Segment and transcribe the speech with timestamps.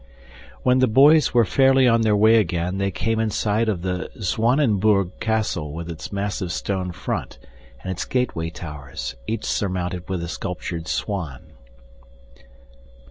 [0.63, 4.09] When the boys were fairly on their way again, they came in sight of the
[4.19, 7.37] Zwanenburg Castle with its massive stone front,
[7.83, 11.51] and its gateway towers, each surmounted with a sculptured swan.